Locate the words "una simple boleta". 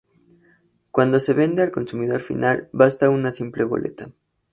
3.11-4.09